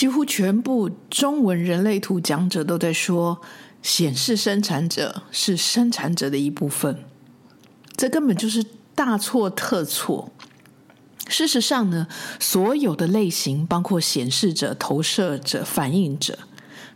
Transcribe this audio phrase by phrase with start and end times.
[0.00, 3.38] 几乎全部中文人类图讲者都在说，
[3.82, 7.04] 显示生产者是生产者的一部分，
[7.98, 10.32] 这根本就是大错特错。
[11.28, 12.06] 事实上呢，
[12.38, 16.38] 所有的类型，包括显示者、投射者、反应者，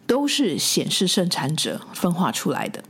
[0.06, 2.82] 都是显示生产者分化出来的。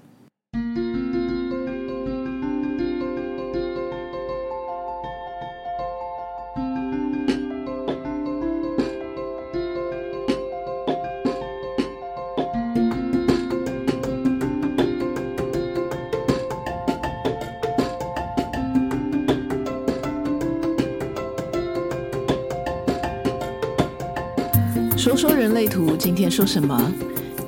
[25.04, 26.90] 说说人类图，今天说什么？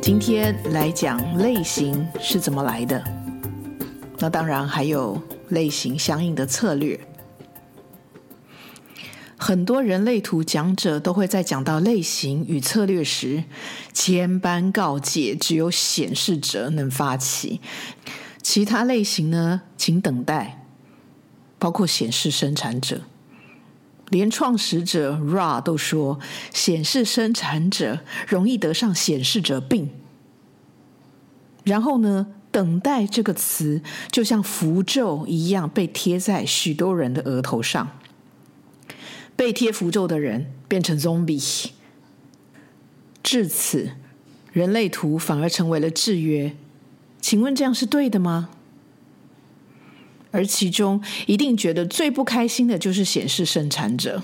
[0.03, 3.03] 今天来讲类型是怎么来的。
[4.19, 7.01] 那当然还有类型相应的策略。
[9.39, 13.45] 很多人类图讲者都会在讲到类型与策略时，
[13.95, 17.63] 千般告诫，只有显示者能发起，
[18.43, 20.67] 其他类型呢，请等待，
[21.59, 23.01] 包括显示生产者。
[24.11, 26.19] 连创始者 Ra 都说，
[26.53, 29.91] 显示生产者容易得上显示者病。
[31.65, 37.99] 然后呢，等待这个词就像符咒一样被贴在许多人的额头上，
[39.35, 41.71] 被贴符咒的人变成 zombie。
[43.23, 43.91] 至此，
[44.53, 46.55] 人类图反而成为了制约。
[47.21, 48.51] 请问这样是对的吗？
[50.37, 54.23] 而其中一定觉得最不开心的就是显示生产者，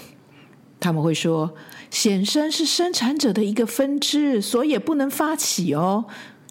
[0.78, 1.54] 他们会说
[1.90, 6.04] 显生是生产者的一个分支，所以不能发起哦。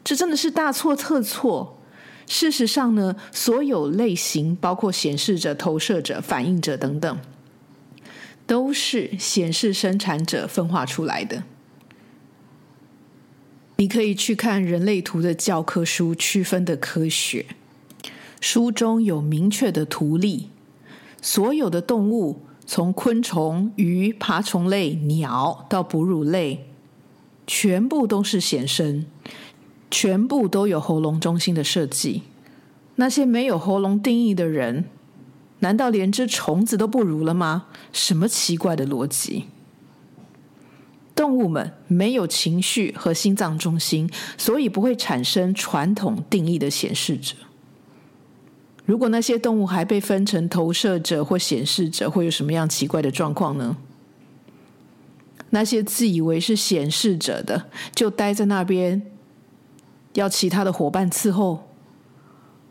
[0.04, 1.80] 这真的是大错特错。
[2.26, 7.20] 事实上呢，所有类型，包括显示者、投射者、反映者等等，
[8.48, 11.44] 都是显示生产者分化出来的。
[13.78, 17.46] 你可以去看人类图的教科书，区分的科学。
[18.42, 20.50] 书中有明确的图例，
[21.22, 26.66] 所有的动物，从昆虫、鱼、爬虫类、鸟到哺乳类，
[27.46, 29.06] 全部都是显生，
[29.92, 32.24] 全部都有喉咙中心的设计。
[32.96, 34.86] 那些没有喉咙定义的人，
[35.60, 37.68] 难道连只虫子都不如了吗？
[37.94, 39.46] 什么奇怪的逻辑？
[41.14, 47.36] 动物们没有情绪和心脏中心，所以不会产生传统定义的显示者。
[48.92, 53.78] 如果那些动物还被分成投射者或显示者，会有什么样奇怪的状况呢？
[55.52, 59.02] 那些自以为是显示者的，就待在那边，
[60.16, 61.60] 要其他的伙伴伺候；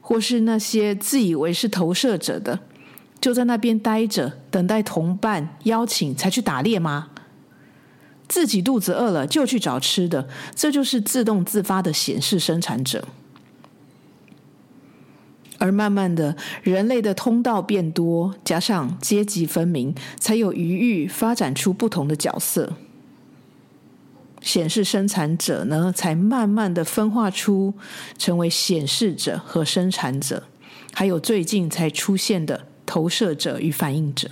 [0.02, 2.60] 或是那些自以为是投射者的，
[3.18, 7.08] 就在那边待着，等待同伴邀请才去打猎吗？
[8.28, 13.08] 自己肚子饿了就去找吃的，这就是自动自发的显示生产者。
[15.70, 22.72] 而慢慢的，人类的通道变多，加上阶级分明，才有余裕发展出不同的角色。
[24.40, 27.74] 显示生产者呢，才慢慢的分化出
[28.18, 30.44] 成为显示者和生产者，
[30.92, 34.30] 还有最近才出现的投射者与反映者。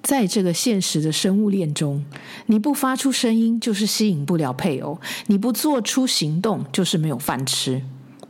[0.00, 2.04] 在这个现实的生物链中，
[2.46, 7.82] 你不发出声音，就是吸引不了配偶；你不做出行动，就是没有饭吃。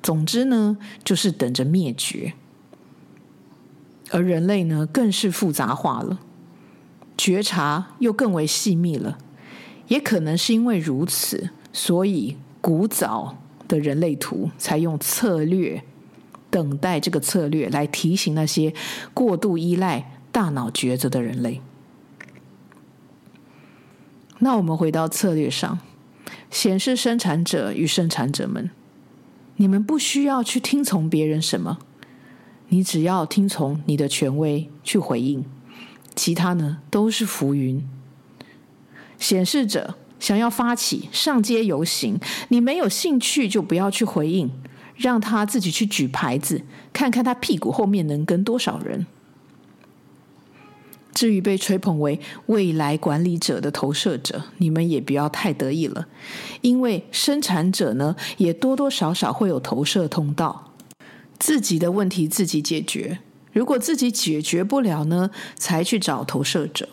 [0.03, 2.33] 总之呢，就是等着灭绝。
[4.11, 6.19] 而人类呢，更是复杂化了，
[7.17, 9.17] 觉察又更为细密了。
[9.89, 15.83] 也可能是因为如此，所以古早的人类图才用策略，
[16.51, 18.75] 等待这个策略来提醒那些
[19.15, 21.61] 过度依赖大脑抉择的人类。
[24.41, 25.79] 那我们回到策略上，
[26.51, 28.71] 显示生产者与生产者们。
[29.57, 31.79] 你们不需要去听从别人什么，
[32.69, 35.45] 你只要听从你的权威去回应，
[36.15, 37.87] 其他呢都是浮云。
[39.19, 42.19] 显示者想要发起上街游行，
[42.49, 44.51] 你没有兴趣就不要去回应，
[44.97, 46.63] 让他自己去举牌子，
[46.93, 49.07] 看看他屁股后面能跟多少人。
[51.15, 56.07] 至于被吹捧为未来管理者的投射者，你们也不要太得意了，
[56.63, 60.73] 因为生产者呢，也多多少少会有投射通道，
[61.39, 63.19] 自己的问题自己解决。
[63.53, 66.89] 如果自己解决不了呢，才去找投射者。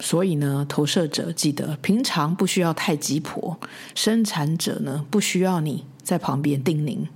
[0.00, 3.56] 所以呢，投射者记得平常不需要太急迫，
[3.94, 7.06] 生产者呢，不需要你在旁边叮咛。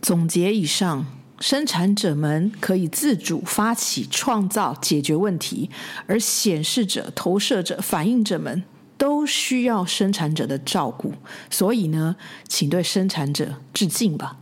[0.00, 1.04] 总结以上，
[1.40, 5.70] 生产者们可以自主发起创造、解决问题，
[6.06, 8.64] 而显示者、投射者、反映者们
[8.96, 11.12] 都需要生产者的照顾。
[11.48, 12.16] 所以呢，
[12.48, 14.38] 请对生产者致敬吧。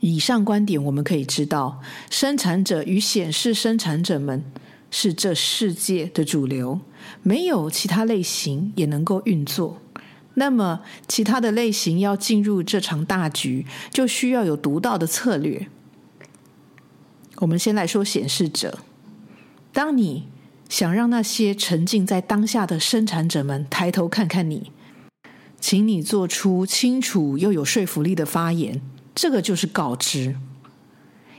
[0.00, 1.80] 以上观点我们可以知道，
[2.10, 4.44] 生产者与显示生产者们
[4.90, 6.80] 是这世界的主流，
[7.22, 9.78] 没有其他类型也能够运作。
[10.34, 15.68] 那么，其他的类型要进入这场大局，就需要有独到的策略。
[17.36, 18.78] 我们先来说显示者。
[19.72, 20.28] 当你
[20.68, 24.72] 想让那些沉浸在当下的生产者们抬头看看你，
[25.60, 28.80] 请你做出清楚又有说服力的发言。
[29.14, 30.36] 这个就是告知。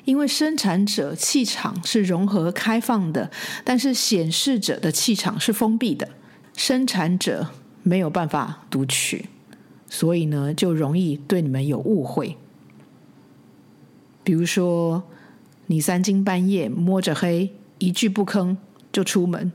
[0.06, 3.32] 因为生产者气场是融合开放的，
[3.64, 6.10] 但是显示者的气场是封闭的。
[6.56, 7.50] 生产者。
[7.88, 9.30] 没有办法读取，
[9.88, 12.36] 所以呢，就容易对你们有误会。
[14.24, 15.04] 比如说，
[15.68, 18.58] 你三更半夜摸着黑，一句不吭
[18.92, 19.52] 就出门，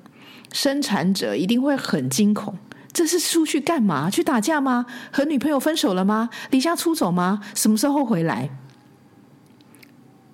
[0.53, 2.55] 生产者一定会很惊恐。
[2.93, 4.09] 这是出去干嘛？
[4.09, 4.87] 去打架吗？
[5.11, 6.31] 和女朋友分手了吗？
[6.53, 7.43] 离家出走吗？
[7.57, 8.51] 什么时候回来？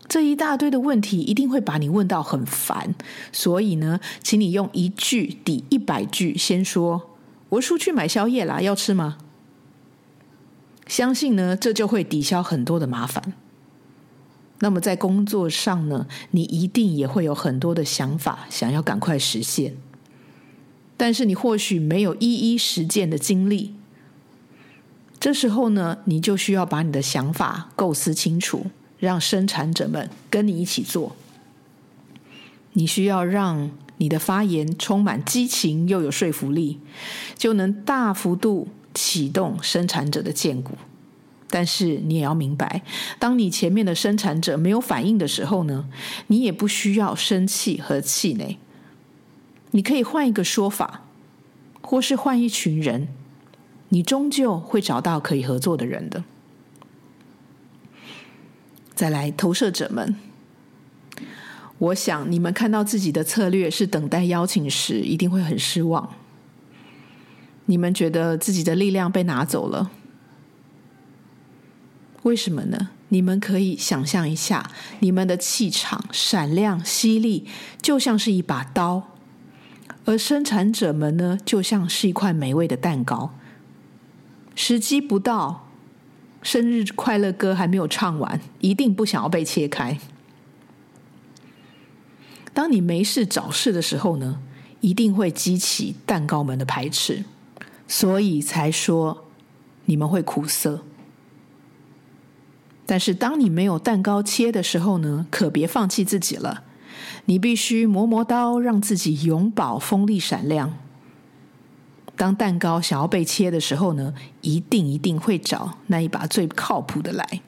[0.07, 2.95] 这一大堆的问题一定会把你问到很烦。
[3.33, 7.16] 所以呢，请你用一句抵一百句，先说。
[7.49, 9.19] 我出去买宵夜啦，要吃吗？
[10.87, 13.33] 相信呢，这就会抵消很多的麻烦。
[14.59, 19.77] 那么在工作上呢，你一定也会有很多的想法，想要赶快实现。
[20.97, 23.75] 但是你或许没有一一实践的经历。
[25.21, 28.67] 这时候呢，你就需要把你的想法构思清楚，
[28.99, 31.15] 让生产者们跟你一起做。
[32.73, 33.71] 你需要让。
[33.99, 36.81] 你的发言充满激情又有说服力，
[37.37, 40.73] 就能大幅度启动生产者的荐股。
[41.49, 42.83] 但是你也要明白，
[43.19, 45.89] 当你前面的生产者没有反应的时候呢，
[46.27, 48.59] 你也不需要生气和气馁。
[49.71, 51.03] 你可以换一个说法，
[51.81, 53.09] 或是换一群人，
[53.91, 56.25] 你终究会找到可以合作的人的。
[58.95, 60.17] 再来，投射者们。
[61.79, 66.09] 我想你们看到自己的策略是等待邀请时，一定会很失望。
[67.67, 69.91] 你们觉得自己的力量被拿走了，
[72.23, 72.91] 为什么呢？
[73.09, 74.71] 你们可以想象一下，
[75.01, 77.47] 你们的气场闪亮犀利，
[77.83, 79.03] 就像是一把刀；
[80.05, 83.33] 而生产者们呢，就像是一块美味的蛋糕。
[84.55, 85.69] 时机不到，
[86.43, 89.99] 生日快乐歌还没有唱完，一定不想要被切开。
[92.57, 94.41] 当你没事找事的时候呢，
[94.81, 97.23] 一定会激起蛋糕们的排斥，
[97.87, 99.27] 所以才说
[99.85, 100.81] 你们会苦涩。
[102.87, 106.65] 但是当你没有蛋糕切的时候呢，可别放弃自己了。
[107.27, 110.79] 你必须磨磨刀，让自己永葆锋利闪亮。
[112.17, 117.43] 当蛋糕想要被切的时候呢，一定一定会找那一把最靠谱的来。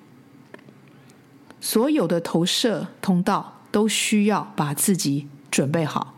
[1.63, 3.55] 所有的投射通道。
[3.71, 6.15] 都需要把自己准备好，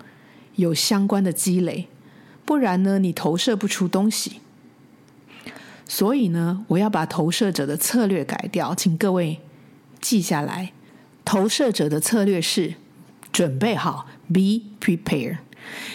[0.56, 1.88] 有相关的积累，
[2.44, 4.40] 不然呢，你投射不出东西。
[5.86, 9.40] 所以呢，我要把投射者的策略改掉，请各位
[10.00, 10.72] 记下来。
[11.24, 12.74] 投射者的策略是
[13.32, 15.38] 准备好，be prepared。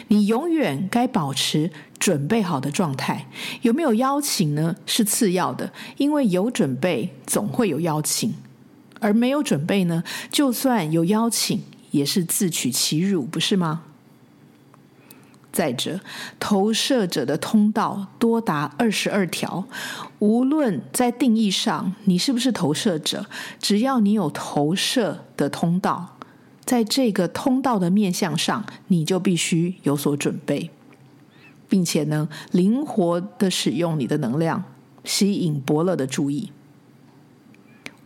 [0.09, 3.27] 你永远该保持准备好的状态。
[3.61, 4.75] 有没有邀请呢？
[4.85, 8.33] 是次要的，因为有准备，总会有邀请。
[9.05, 13.83] 而没有准备呢，就算有邀请，也是自取其辱，不是吗？
[15.51, 15.99] 再者，
[16.39, 19.65] 投射者的通道多达二十二条，
[20.17, 23.27] 无论在定义上你是不是投射者，
[23.59, 26.17] 只要你有投射的通道，
[26.65, 30.71] 在这个通道的面向上，你就必须有所准备，
[31.69, 34.63] 并且呢，灵活的使用你的能量，
[35.03, 36.49] 吸引伯乐的注意。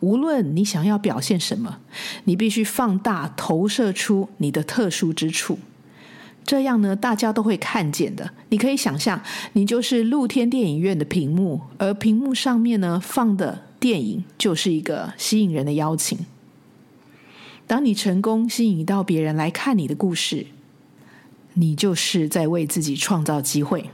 [0.02, 1.80] 无论你想要表现什么，
[2.24, 5.60] 你必须放大投射出你的特殊之处，
[6.46, 8.32] 这样呢，大家都会看见的。
[8.50, 9.22] 你可以想象，
[9.54, 16.18] 你就是露天电影院的屏幕，而屏幕上面呢，放的电影就是一个吸引人的邀请。
[17.68, 20.48] 当你成功吸引到别人来看你的故事，
[21.56, 23.90] 你就是在为自己创造机会。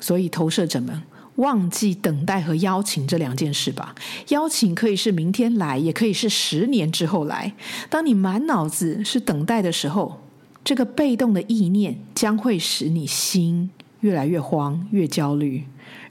[0.00, 1.02] 所以，投射者们。
[1.42, 3.94] 忘记等待和邀请这两件事吧。
[4.28, 7.52] 邀请可以是明天来，也可以是十年之后来。
[7.90, 10.20] 当你满脑子是等待的时候，
[10.64, 13.70] 这个被动的意念将会使你心
[14.00, 15.64] 越来越慌、越焦虑，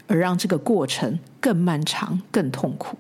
[0.08, 2.98] 而让这个过程更漫长、更痛苦。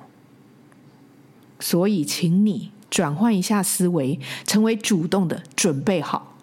[1.59, 6.37] 所以，请你转换一下思维，成为主动的准备好。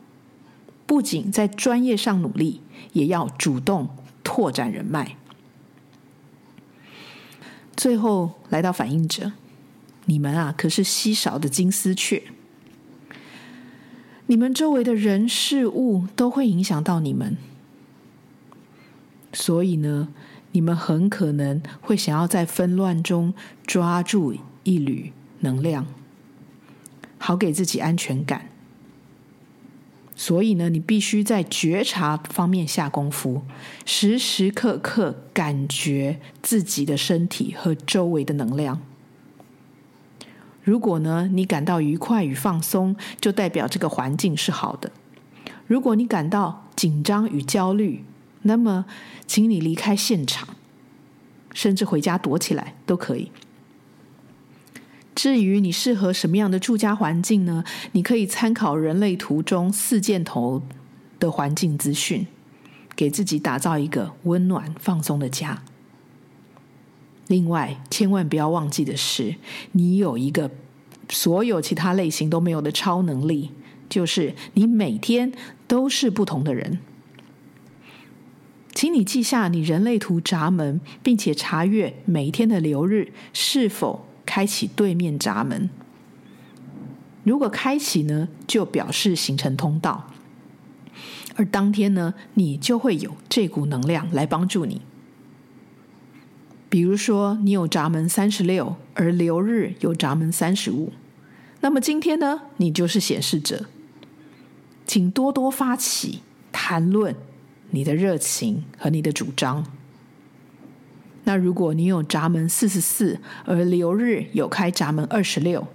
[0.87, 2.61] 不仅在专业上努力，
[2.93, 3.89] 也要主动
[4.23, 5.17] 拓展人脉。
[7.79, 9.31] 最后来到反应者，
[10.07, 12.21] 你们啊，可是稀少的金丝雀。
[14.27, 17.37] 你们周围的人事物都会影响到你们，
[19.33, 20.09] 所以呢，
[20.51, 23.33] 你们很可能会想要在纷乱中
[23.65, 25.87] 抓住一缕能量，
[27.17, 28.51] 好给自己安全感。
[30.21, 33.43] 所以呢，你必须在觉察方面下功夫，
[33.87, 38.81] 时时刻刻感觉自己的身体和周围的能量。
[40.65, 44.91] 如果呢，你感到愉快与放松，就代表这个环境是好的；
[45.69, 48.05] 如果你感到紧张与焦虑，
[48.43, 48.87] 那么
[49.25, 50.49] 请你离开现场，
[51.55, 53.31] 甚至回家躲起来都可以。
[55.19, 57.65] 至于你适合什么样的住家环境呢？
[57.91, 60.63] 你可以参考人类图中四箭头
[61.19, 62.25] 的环境资讯，
[62.95, 65.65] 给自己打造一个温暖放松的家。
[67.27, 69.35] 另外，千万不要忘记的是，
[69.73, 70.53] 你有一个
[71.11, 73.51] 所有其他类型都没有的超能力，
[73.89, 75.33] 就是你每天
[75.67, 76.79] 都是不同的人。
[78.73, 85.71] 请你记下你人类图闸门，并且查阅每天的流日是否开启对面闸门，
[87.25, 90.11] 如果开启呢，就表示形成通道，
[91.37, 94.83] 而当天呢，你就会有这股能量来帮助你。
[96.69, 100.93] 比如说，你有闸门三十六，而流日有闸门三十五，
[101.61, 103.65] 那么今天呢，你就是显示者，
[104.87, 106.21] 请多多发起
[106.53, 107.17] 谈论
[107.71, 109.65] 你的热情和你的主张。
[111.29, 115.69] 那如果你有闸门四十四，而流日有开闸门二十六，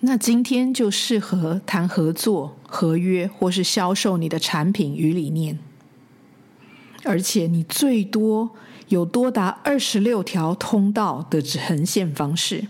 [0.00, 5.58] 那今天就适合谈合作、合约或是销售你的产品与理念。
[7.02, 8.52] 而且你最多
[8.88, 12.68] 有多达二十六条通道的呈现方式，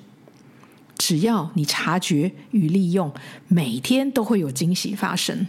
[0.98, 3.14] 只要你察觉与利用，
[3.46, 5.46] 每天都会有惊喜发生。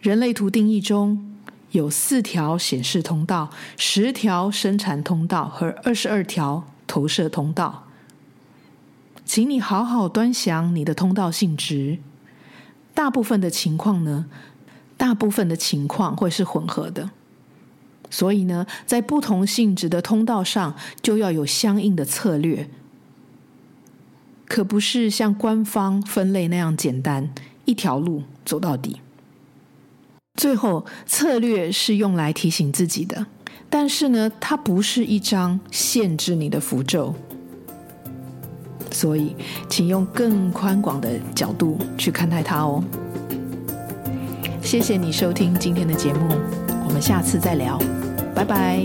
[0.00, 1.33] 人类图定义中，
[1.74, 7.88] 有四条显示通道，十条生产通道和二十二条投射通道，
[9.24, 11.98] 请你好好端详你的通道性质。
[12.94, 14.26] 大部分的情况呢，
[14.96, 17.10] 大部分的情况会是混合的，
[18.08, 22.70] 所以呢，在不同性质的通道上，就要有相应的策略，
[24.46, 29.00] 可不是像官方分类那样简单，一条路走到底。
[30.36, 33.24] 最后，策略是用来提醒自己的，
[33.70, 37.14] 但是呢，它不是一张限制你的符咒，
[38.90, 39.36] 所以
[39.68, 42.82] 请用更宽广的角度去看待它哦。
[44.60, 46.34] 谢谢你收听今天的节目，
[46.86, 47.78] 我们下次再聊，
[48.34, 48.82] 拜拜。